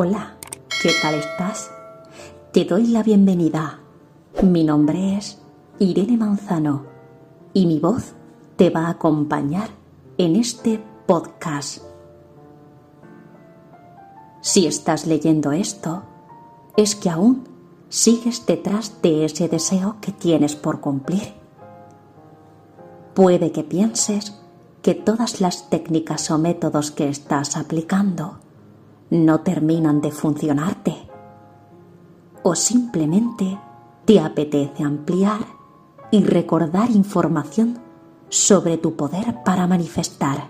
Hola, 0.00 0.36
¿qué 0.80 0.92
tal 1.02 1.14
estás? 1.16 1.72
Te 2.52 2.64
doy 2.64 2.86
la 2.86 3.02
bienvenida. 3.02 3.80
Mi 4.44 4.62
nombre 4.62 5.16
es 5.16 5.42
Irene 5.80 6.16
Manzano 6.16 6.84
y 7.52 7.66
mi 7.66 7.80
voz 7.80 8.12
te 8.54 8.70
va 8.70 8.86
a 8.86 8.90
acompañar 8.90 9.70
en 10.16 10.36
este 10.36 10.80
podcast. 11.04 11.82
Si 14.40 14.68
estás 14.68 15.04
leyendo 15.04 15.50
esto, 15.50 16.04
es 16.76 16.94
que 16.94 17.10
aún 17.10 17.48
sigues 17.88 18.46
detrás 18.46 19.02
de 19.02 19.24
ese 19.24 19.48
deseo 19.48 19.96
que 20.00 20.12
tienes 20.12 20.54
por 20.54 20.80
cumplir. 20.80 21.34
Puede 23.14 23.50
que 23.50 23.64
pienses 23.64 24.40
que 24.80 24.94
todas 24.94 25.40
las 25.40 25.68
técnicas 25.70 26.30
o 26.30 26.38
métodos 26.38 26.92
que 26.92 27.08
estás 27.08 27.56
aplicando 27.56 28.38
no 29.10 29.40
terminan 29.40 30.00
de 30.00 30.10
funcionarte. 30.10 30.96
O 32.42 32.54
simplemente 32.54 33.58
te 34.04 34.20
apetece 34.20 34.82
ampliar 34.82 35.40
y 36.10 36.24
recordar 36.24 36.90
información 36.90 37.78
sobre 38.28 38.78
tu 38.78 38.96
poder 38.96 39.42
para 39.44 39.66
manifestar. 39.66 40.48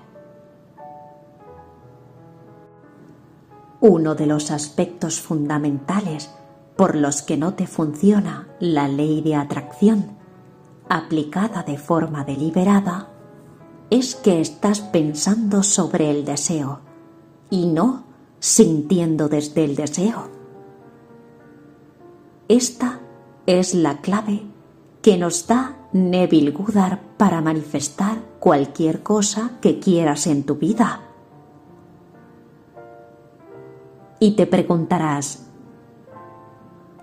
Uno 3.80 4.14
de 4.14 4.26
los 4.26 4.50
aspectos 4.50 5.20
fundamentales 5.20 6.30
por 6.76 6.96
los 6.96 7.22
que 7.22 7.36
no 7.36 7.54
te 7.54 7.66
funciona 7.66 8.48
la 8.60 8.88
ley 8.88 9.20
de 9.20 9.36
atracción 9.36 10.18
aplicada 10.88 11.62
de 11.62 11.76
forma 11.76 12.24
deliberada 12.24 13.08
es 13.90 14.14
que 14.14 14.40
estás 14.40 14.80
pensando 14.80 15.62
sobre 15.62 16.10
el 16.10 16.24
deseo 16.24 16.80
y 17.50 17.66
no 17.66 18.07
sintiendo 18.40 19.28
desde 19.28 19.64
el 19.64 19.76
deseo. 19.76 20.28
Esta 22.48 23.00
es 23.46 23.74
la 23.74 24.00
clave 24.00 24.42
que 25.02 25.16
nos 25.16 25.46
da 25.46 25.76
Neville 25.92 26.50
Goddard 26.50 26.98
para 27.16 27.40
manifestar 27.40 28.18
cualquier 28.38 29.02
cosa 29.02 29.58
que 29.60 29.78
quieras 29.78 30.26
en 30.26 30.44
tu 30.44 30.56
vida. 30.56 31.02
Y 34.20 34.32
te 34.32 34.46
preguntarás, 34.46 35.46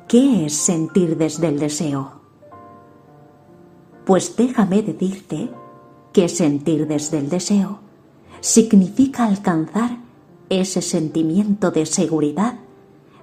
¿qué 0.08 0.46
es 0.46 0.54
sentir 0.54 1.18
desde 1.18 1.48
el 1.48 1.60
deseo? 1.60 2.22
Pues 4.06 4.36
déjame 4.36 4.82
decirte 4.82 5.50
que 6.14 6.30
sentir 6.30 6.88
desde 6.88 7.20
el 7.20 7.30
deseo 7.30 7.80
significa 8.40 9.26
alcanzar 9.26 10.05
ese 10.50 10.82
sentimiento 10.82 11.72
de 11.72 11.86
seguridad 11.86 12.56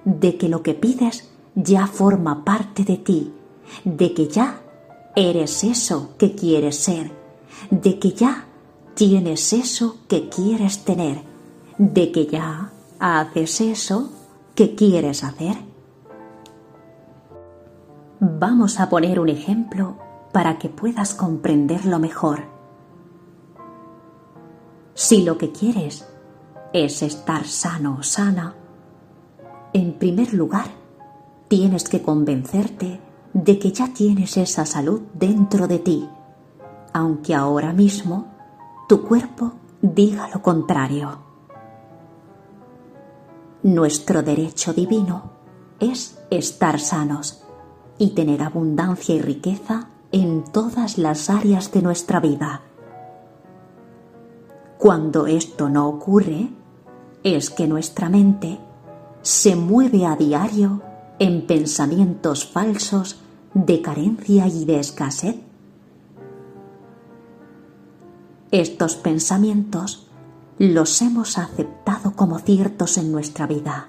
de 0.05 0.37
que 0.37 0.49
lo 0.49 0.61
que 0.63 0.73
pides 0.73 1.29
ya 1.55 1.87
forma 1.87 2.43
parte 2.43 2.83
de 2.83 2.97
ti, 2.97 3.33
de 3.83 4.13
que 4.13 4.27
ya 4.27 4.61
eres 5.15 5.63
eso 5.63 6.15
que 6.17 6.35
quieres 6.35 6.77
ser, 6.77 7.11
de 7.69 7.99
que 7.99 8.11
ya 8.11 8.45
tienes 8.95 9.53
eso 9.53 9.97
que 10.07 10.29
quieres 10.29 10.83
tener, 10.83 11.21
de 11.77 12.11
que 12.11 12.27
ya 12.27 12.71
haces 12.99 13.61
eso 13.61 14.11
que 14.55 14.75
quieres 14.75 15.23
hacer. 15.23 15.57
Vamos 18.19 18.79
a 18.79 18.89
poner 18.89 19.19
un 19.19 19.29
ejemplo 19.29 19.97
para 20.31 20.57
que 20.57 20.69
puedas 20.69 21.13
comprenderlo 21.13 21.99
mejor. 21.99 22.43
Si 24.93 25.23
lo 25.23 25.37
que 25.37 25.51
quieres 25.51 26.07
es 26.73 27.03
estar 27.03 27.45
sano 27.45 27.97
o 27.99 28.03
sana, 28.03 28.55
en 29.73 29.93
primer 29.93 30.33
lugar, 30.33 30.67
tienes 31.47 31.87
que 31.87 32.01
convencerte 32.01 32.99
de 33.33 33.59
que 33.59 33.71
ya 33.71 33.93
tienes 33.93 34.37
esa 34.37 34.65
salud 34.65 35.01
dentro 35.13 35.67
de 35.67 35.79
ti, 35.79 36.09
aunque 36.93 37.33
ahora 37.33 37.73
mismo 37.73 38.27
tu 38.87 39.03
cuerpo 39.03 39.53
diga 39.81 40.29
lo 40.33 40.41
contrario. 40.41 41.19
Nuestro 43.63 44.21
derecho 44.21 44.73
divino 44.73 45.31
es 45.79 46.19
estar 46.29 46.79
sanos 46.79 47.43
y 47.97 48.11
tener 48.11 48.43
abundancia 48.43 49.15
y 49.15 49.21
riqueza 49.21 49.89
en 50.11 50.43
todas 50.43 50.97
las 50.97 51.29
áreas 51.29 51.71
de 51.71 51.81
nuestra 51.81 52.19
vida. 52.19 52.61
Cuando 54.77 55.25
esto 55.27 55.69
no 55.69 55.87
ocurre, 55.87 56.49
es 57.23 57.49
que 57.49 57.67
nuestra 57.67 58.09
mente 58.09 58.59
se 59.21 59.55
mueve 59.55 60.05
a 60.05 60.15
diario 60.15 60.81
en 61.19 61.47
pensamientos 61.47 62.45
falsos 62.45 63.19
de 63.53 63.81
carencia 63.81 64.47
y 64.47 64.65
de 64.65 64.79
escasez. 64.79 65.37
Estos 68.51 68.95
pensamientos 68.95 70.07
los 70.57 71.01
hemos 71.01 71.37
aceptado 71.37 72.11
como 72.15 72.39
ciertos 72.39 72.97
en 72.97 73.11
nuestra 73.11 73.47
vida. 73.47 73.87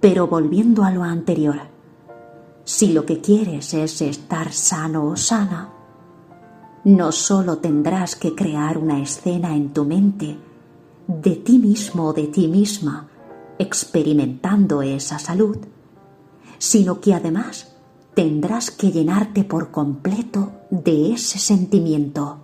Pero 0.00 0.26
volviendo 0.26 0.84
a 0.84 0.90
lo 0.90 1.02
anterior, 1.02 1.60
si 2.64 2.92
lo 2.92 3.04
que 3.04 3.20
quieres 3.20 3.74
es 3.74 4.00
estar 4.00 4.52
sano 4.52 5.06
o 5.06 5.16
sana, 5.16 5.73
no 6.84 7.12
solo 7.12 7.58
tendrás 7.58 8.14
que 8.14 8.34
crear 8.34 8.76
una 8.76 9.00
escena 9.00 9.56
en 9.56 9.72
tu 9.72 9.84
mente 9.84 10.36
de 11.06 11.36
ti 11.36 11.58
mismo 11.58 12.08
o 12.08 12.12
de 12.12 12.26
ti 12.26 12.46
misma 12.46 13.08
experimentando 13.58 14.82
esa 14.82 15.18
salud, 15.18 15.58
sino 16.58 17.00
que 17.00 17.14
además 17.14 17.74
tendrás 18.14 18.70
que 18.70 18.90
llenarte 18.92 19.44
por 19.44 19.70
completo 19.70 20.52
de 20.70 21.12
ese 21.12 21.38
sentimiento. 21.38 22.38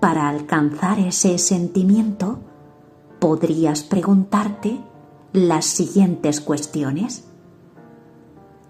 Para 0.00 0.28
alcanzar 0.28 0.98
ese 0.98 1.36
sentimiento, 1.38 2.38
podrías 3.18 3.82
preguntarte 3.82 4.80
las 5.32 5.66
siguientes 5.66 6.40
cuestiones. 6.40 7.24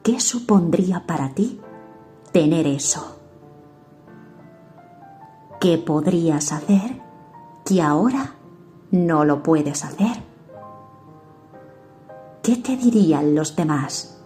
¿Qué 0.03 0.19
supondría 0.19 1.07
para 1.07 1.35
ti 1.35 1.61
tener 2.33 2.67
eso? 2.67 3.17
¿Qué 5.61 5.79
podrías 5.79 6.53
hacer 6.53 7.01
que 7.65 7.83
ahora 7.83 8.35
no 8.91 9.25
lo 9.25 9.43
puedes 9.43 9.85
hacer? 9.85 10.23
¿Qué 12.43 12.57
te 12.57 12.77
dirían 12.77 13.35
los 13.35 13.55
demás? 13.55 14.19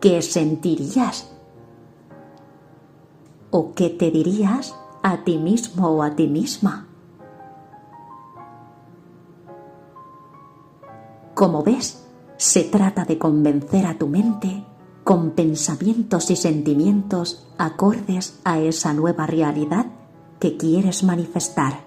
¿Qué 0.00 0.20
sentirías? 0.22 1.32
¿O 3.50 3.72
qué 3.74 3.90
te 3.90 4.10
dirías 4.10 4.74
a 5.02 5.24
ti 5.24 5.38
mismo 5.38 5.88
o 5.88 6.02
a 6.02 6.14
ti 6.14 6.28
misma? 6.28 6.86
Como 11.34 11.62
ves, 11.62 12.06
se 12.36 12.64
trata 12.64 13.04
de 13.06 13.18
convencer 13.18 13.86
a 13.86 13.96
tu 13.96 14.06
mente 14.06 14.66
con 15.04 15.30
pensamientos 15.30 16.30
y 16.30 16.36
sentimientos 16.36 17.46
acordes 17.58 18.38
a 18.44 18.58
esa 18.58 18.92
nueva 18.92 19.26
realidad 19.26 19.86
que 20.38 20.56
quieres 20.56 21.02
manifestar. 21.04 21.80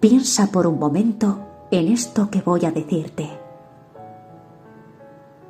Piensa 0.00 0.48
por 0.48 0.66
un 0.66 0.78
momento 0.78 1.38
en 1.70 1.88
esto 1.88 2.28
que 2.28 2.40
voy 2.40 2.64
a 2.64 2.72
decirte. 2.72 3.30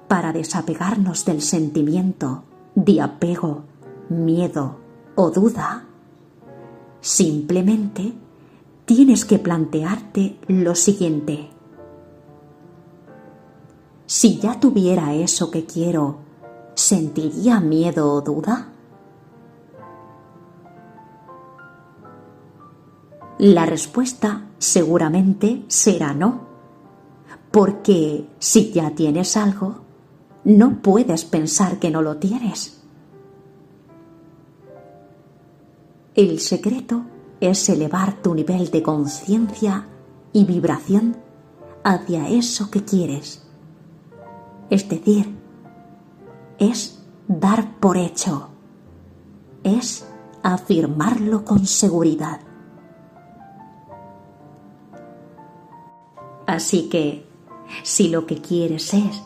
Para 0.09 0.33
desapegarnos 0.33 1.25
del 1.25 1.41
sentimiento 1.41 2.45
de 2.75 3.01
apego, 3.01 3.65
miedo 4.11 4.77
o 5.15 5.31
duda, 5.31 5.87
simplemente 7.01 8.13
tienes 8.85 9.25
que 9.25 9.39
plantearte 9.39 10.39
lo 10.49 10.75
siguiente. 10.75 11.49
Si 14.15 14.37
ya 14.37 14.61
tuviera 14.61 15.15
eso 15.15 15.51
que 15.51 15.65
quiero, 15.65 16.19
¿sentiría 16.75 17.61
miedo 17.61 18.13
o 18.13 18.21
duda? 18.21 18.69
La 23.39 23.65
respuesta 23.65 24.51
seguramente 24.59 25.65
será 25.67 26.13
no, 26.13 26.43
porque 27.51 28.29
si 28.39 28.71
ya 28.71 28.91
tienes 28.91 29.35
algo, 29.39 29.77
no 30.45 30.83
puedes 30.83 31.25
pensar 31.25 31.79
que 31.79 31.91
no 31.91 32.03
lo 32.03 32.19
tienes. 32.19 32.83
El 36.15 36.39
secreto 36.41 37.01
es 37.41 37.67
elevar 37.71 38.21
tu 38.21 38.35
nivel 38.35 38.71
de 38.71 38.83
conciencia 38.83 39.87
y 40.35 40.45
vibración 40.45 41.17
hacia 41.83 42.29
eso 42.29 42.71
que 42.71 42.85
quieres 42.85 43.43
es 44.73 44.89
decir, 44.89 45.29
es 46.59 47.05
dar 47.29 47.79
por 47.79 47.99
hecho, 47.99 48.49
es 49.63 50.09
afirmarlo 50.43 51.45
con 51.45 51.67
seguridad. 51.67 52.41
Así 56.47 56.89
que, 56.89 57.27
si 57.83 58.09
lo 58.09 58.25
que 58.25 58.41
quieres 58.41 58.95
es 58.95 59.23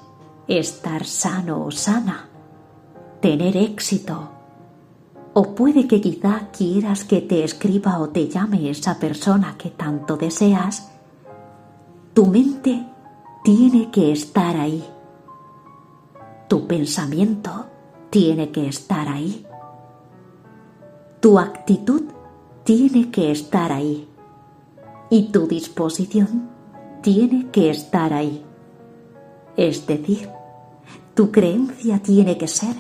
estar 0.48 1.04
sano 1.04 1.64
o 1.64 1.70
sana, 1.70 2.28
tener 3.20 3.56
éxito, 3.56 4.28
o 5.32 5.54
puede 5.54 5.86
que 5.86 6.00
quizá 6.00 6.48
quieras 6.50 7.04
que 7.04 7.20
te 7.20 7.44
escriba 7.44 8.00
o 8.00 8.08
te 8.08 8.26
llame 8.26 8.68
esa 8.68 8.98
persona 8.98 9.54
que 9.56 9.70
tanto 9.70 10.16
deseas, 10.16 10.90
tu 12.14 12.26
mente 12.26 12.84
tiene 13.44 13.92
que 13.92 14.10
estar 14.10 14.56
ahí. 14.56 14.95
Pensamiento 16.66 17.66
tiene 18.10 18.50
que 18.50 18.66
estar 18.66 19.08
ahí. 19.08 19.46
Tu 21.20 21.38
actitud 21.38 22.02
tiene 22.64 23.10
que 23.10 23.30
estar 23.30 23.72
ahí. 23.72 24.08
Y 25.08 25.30
tu 25.30 25.46
disposición 25.46 26.50
tiene 27.02 27.50
que 27.52 27.70
estar 27.70 28.12
ahí. 28.12 28.44
Es 29.56 29.86
decir, 29.86 30.28
tu 31.14 31.30
creencia 31.30 32.00
tiene 32.02 32.36
que 32.36 32.48
ser 32.48 32.74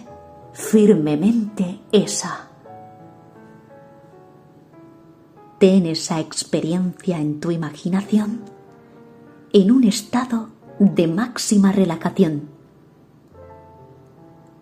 firmemente 0.52 1.80
esa. 1.92 2.48
Ten 5.58 5.86
esa 5.86 6.18
experiencia 6.18 7.20
en 7.20 7.38
tu 7.38 7.52
imaginación 7.52 8.40
en 9.52 9.70
un 9.70 9.84
estado 9.84 10.48
de 10.78 11.06
máxima 11.06 11.72
relajación. 11.72 12.55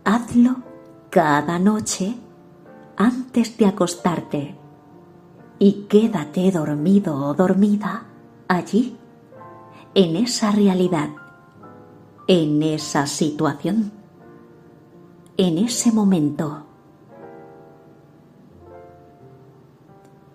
Hazlo 0.05 0.56
cada 1.09 1.59
noche 1.59 2.15
antes 2.97 3.56
de 3.56 3.65
acostarte 3.65 4.55
y 5.59 5.87
quédate 5.89 6.51
dormido 6.51 7.17
o 7.17 7.33
dormida 7.33 8.05
allí, 8.47 8.99
en 9.95 10.17
esa 10.17 10.51
realidad, 10.51 11.09
en 12.27 12.62
esa 12.62 13.06
situación, 13.06 13.93
en 15.39 15.56
ese 15.56 15.91
momento, 15.91 16.65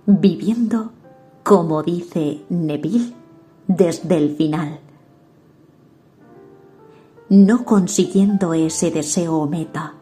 viviendo 0.07 0.91
como 1.43 1.83
dice 1.83 2.43
Neville 2.49 3.13
desde 3.67 4.17
el 4.17 4.35
final, 4.35 4.79
no 7.29 7.63
consiguiendo 7.63 8.53
ese 8.53 8.89
deseo 8.89 9.37
o 9.37 9.47
meta, 9.47 9.93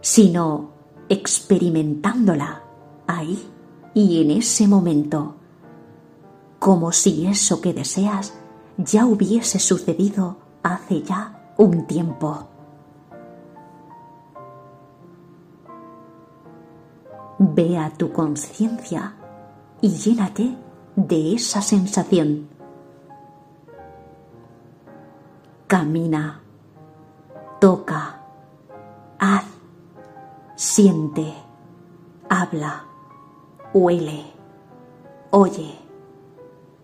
sino 0.00 0.70
experimentándola 1.08 2.62
ahí 3.06 3.50
y 3.92 4.22
en 4.22 4.30
ese 4.30 4.66
momento, 4.66 5.36
como 6.58 6.92
si 6.92 7.26
eso 7.26 7.60
que 7.60 7.74
deseas 7.74 8.32
ya 8.78 9.04
hubiese 9.06 9.58
sucedido 9.58 10.36
hace 10.62 11.02
ya 11.02 11.52
un 11.58 11.86
tiempo. 11.86 12.48
Ve 17.38 17.76
a 17.76 17.90
tu 17.90 18.12
conciencia 18.12 19.14
y 19.82 19.90
llénate 19.90 20.56
de 20.96 21.34
esa 21.34 21.60
sensación. 21.60 22.53
Toca, 27.60 28.20
haz, 29.18 29.44
siente, 30.56 31.32
habla, 32.28 32.84
huele, 33.72 34.24
oye, 35.30 35.78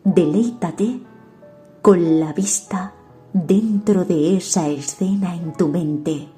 deleítate 0.05 1.03
con 1.83 2.21
la 2.21 2.33
vista 2.33 2.93
dentro 3.33 4.05
de 4.05 4.37
esa 4.37 4.69
escena 4.69 5.35
en 5.35 5.55
tu 5.55 5.67
mente. 5.67 6.29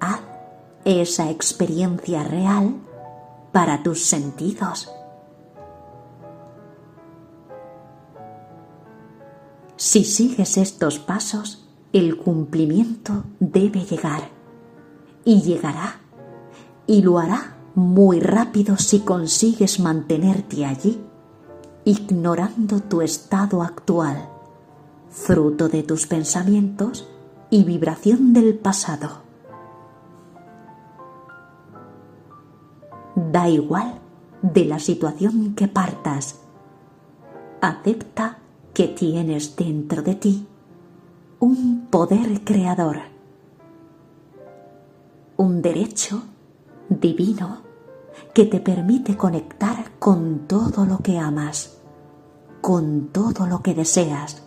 Haz 0.00 0.20
esa 0.86 1.28
experiencia 1.28 2.24
real 2.24 2.76
para 3.52 3.82
tus 3.82 4.06
sentidos. 4.06 4.90
Si 9.80 10.04
sigues 10.04 10.58
estos 10.58 10.98
pasos, 10.98 11.66
el 11.94 12.18
cumplimiento 12.18 13.24
debe 13.38 13.86
llegar 13.86 14.28
y 15.24 15.40
llegará 15.40 16.00
y 16.86 17.00
lo 17.00 17.18
hará 17.18 17.56
muy 17.74 18.20
rápido 18.20 18.76
si 18.76 19.00
consigues 19.00 19.80
mantenerte 19.80 20.66
allí, 20.66 21.00
ignorando 21.86 22.80
tu 22.80 23.00
estado 23.00 23.62
actual, 23.62 24.28
fruto 25.08 25.70
de 25.70 25.82
tus 25.82 26.06
pensamientos 26.06 27.08
y 27.48 27.64
vibración 27.64 28.34
del 28.34 28.58
pasado. 28.58 29.22
Da 33.16 33.48
igual 33.48 33.98
de 34.42 34.66
la 34.66 34.78
situación 34.78 35.54
que 35.54 35.68
partas. 35.68 36.38
Acepta 37.62 38.39
que 38.74 38.88
tienes 38.88 39.56
dentro 39.56 40.02
de 40.02 40.14
ti 40.14 40.46
un 41.40 41.86
poder 41.90 42.44
creador, 42.44 42.98
un 45.36 45.62
derecho 45.62 46.22
divino 46.88 47.62
que 48.34 48.44
te 48.44 48.60
permite 48.60 49.16
conectar 49.16 49.92
con 49.98 50.46
todo 50.46 50.84
lo 50.84 50.98
que 50.98 51.18
amas, 51.18 51.78
con 52.60 53.08
todo 53.08 53.46
lo 53.46 53.62
que 53.62 53.74
deseas. 53.74 54.42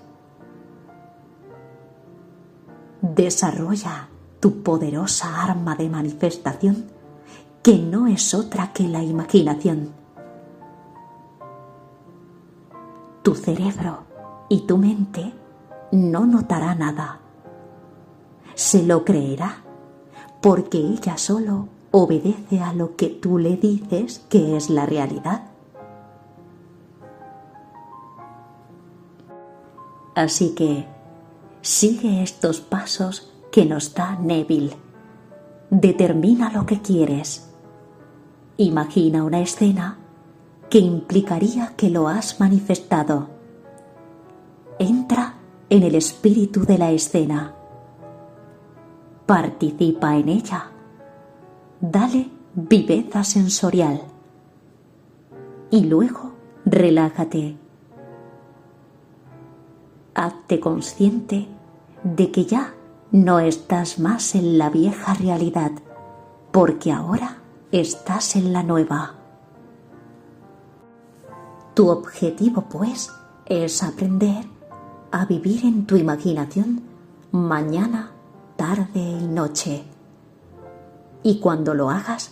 Desarrolla 3.01 4.09
tu 4.39 4.61
poderosa 4.61 5.43
arma 5.43 5.75
de 5.75 5.89
manifestación 5.89 6.85
que 7.63 7.77
no 7.77 8.07
es 8.07 8.33
otra 8.33 8.71
que 8.73 8.87
la 8.87 9.01
imaginación. 9.01 9.89
Tu 13.23 13.35
cerebro 13.35 14.12
y 14.49 14.61
tu 14.61 14.77
mente 14.77 15.33
no 15.91 16.25
notará 16.25 16.75
nada. 16.75 17.19
Se 18.55 18.83
lo 18.83 19.03
creerá 19.03 19.63
porque 20.41 20.77
ella 20.77 21.17
solo 21.17 21.69
obedece 21.91 22.61
a 22.61 22.73
lo 22.73 22.95
que 22.95 23.07
tú 23.07 23.37
le 23.37 23.55
dices 23.55 24.19
que 24.29 24.57
es 24.57 24.69
la 24.69 24.85
realidad. 24.85 25.43
Así 30.15 30.53
que 30.53 30.85
sigue 31.61 32.21
estos 32.21 32.61
pasos 32.61 33.31
que 33.51 33.65
nos 33.65 33.93
da 33.93 34.17
Neville. 34.19 34.75
Determina 35.69 36.51
lo 36.51 36.65
que 36.65 36.81
quieres. 36.81 37.49
Imagina 38.57 39.23
una 39.23 39.39
escena 39.39 39.97
que 40.69 40.79
implicaría 40.79 41.73
que 41.75 41.89
lo 41.89 42.07
has 42.07 42.39
manifestado. 42.39 43.32
Entra 44.83 45.35
en 45.69 45.83
el 45.83 45.95
espíritu 45.95 46.65
de 46.65 46.77
la 46.77 46.91
escena. 46.91 47.55
Participa 49.25 50.17
en 50.17 50.27
ella 50.27 50.71
dale 51.79 52.29
viveza 52.53 53.23
sensorial 53.23 54.01
y 55.71 55.85
luego 55.85 56.33
relájate. 56.65 57.55
Hazte 60.15 60.59
consciente 60.59 61.47
de 62.03 62.29
que 62.29 62.43
ya 62.43 62.73
no 63.13 63.39
estás 63.39 63.99
más 63.99 64.35
en 64.35 64.57
la 64.57 64.69
vieja 64.69 65.13
realidad, 65.13 65.71
porque 66.51 66.91
ahora 66.91 67.37
estás 67.71 68.35
en 68.35 68.51
la 68.51 68.63
nueva. 68.63 69.15
Tu 71.73 71.89
objetivo, 71.89 72.65
pues, 72.69 73.09
es 73.45 73.81
aprender 73.81 74.52
a 75.13 75.25
vivir 75.25 75.63
en 75.63 75.85
tu 75.85 75.95
imaginación 75.95 76.81
mañana, 77.31 78.11
tarde 78.57 78.99
y 78.99 79.27
noche 79.27 79.85
y 81.23 81.39
cuando 81.39 81.73
lo 81.73 81.89
hagas, 81.89 82.31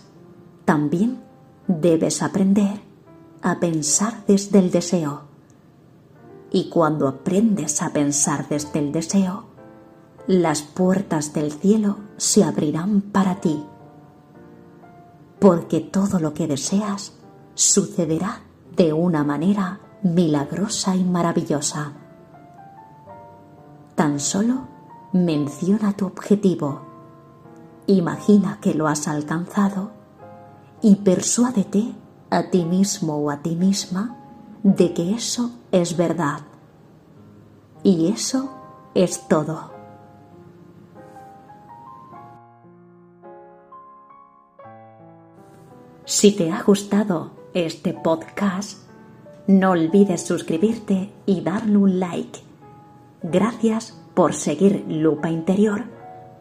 también 0.65 1.21
debes 1.67 2.21
aprender 2.21 2.81
a 3.41 3.59
pensar 3.59 4.25
desde 4.27 4.59
el 4.59 4.69
deseo. 4.69 5.21
Y 6.51 6.69
cuando 6.69 7.07
aprendes 7.07 7.81
a 7.81 7.93
pensar 7.93 8.49
desde 8.49 8.79
el 8.79 8.91
deseo, 8.91 9.45
las 10.27 10.61
puertas 10.61 11.33
del 11.33 11.53
cielo 11.53 11.97
se 12.17 12.43
abrirán 12.43 13.01
para 13.01 13.39
ti. 13.39 13.63
Porque 15.39 15.79
todo 15.79 16.19
lo 16.19 16.33
que 16.33 16.47
deseas 16.47 17.13
sucederá 17.55 18.41
de 18.75 18.91
una 18.91 19.23
manera 19.23 19.79
milagrosa 20.03 20.95
y 20.95 21.03
maravillosa. 21.05 21.93
Tan 24.01 24.19
solo 24.19 24.67
menciona 25.13 25.93
tu 25.93 26.07
objetivo 26.07 26.81
Imagina 27.85 28.57
que 28.59 28.73
lo 28.73 28.87
has 28.87 29.07
alcanzado 29.07 29.91
y 30.81 30.95
persuádete 30.95 31.93
a 32.31 32.49
ti 32.49 32.65
mismo 32.65 33.17
o 33.17 33.29
a 33.29 33.43
ti 33.43 33.55
misma 33.55 34.17
de 34.63 34.95
que 34.95 35.13
eso 35.13 35.51
es 35.71 35.97
verdad. 35.97 36.39
Y 37.83 38.07
eso 38.07 38.49
es 38.95 39.27
todo. 39.27 39.69
Si 46.05 46.31
te 46.31 46.51
ha 46.51 46.63
gustado 46.63 47.33
este 47.53 47.93
podcast, 47.93 48.79
no 49.45 49.69
olvides 49.69 50.25
suscribirte 50.25 51.13
y 51.27 51.41
darle 51.41 51.77
un 51.77 51.99
like. 51.99 52.50
Gracias 53.23 53.97
por 54.15 54.33
seguir 54.33 54.83
Lupa 54.87 55.29
Interior 55.29 55.83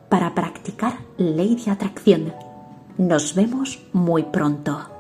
para 0.09 0.35
practicar 0.35 0.95
ley 1.19 1.57
de 1.57 1.71
atracción. 1.71 2.35
Nos 2.97 3.35
vemos 3.35 3.87
muy 3.93 4.23
pronto. 4.25 5.00